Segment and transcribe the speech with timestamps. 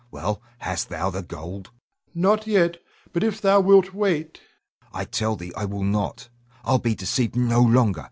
[0.09, 1.67] Well, hast thou the gold?
[1.67, 2.15] Rod.
[2.15, 2.79] Not yet;
[3.13, 4.37] but if thou wilt wait
[4.87, 4.97] Hugo.
[4.99, 6.27] I tell thee I will not.
[6.65, 7.99] I'll be deceived no longer.